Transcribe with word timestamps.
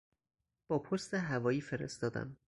با 0.67 0.79
پست 0.79 1.13
هوایی 1.13 1.61
فرستادم. 1.61 2.37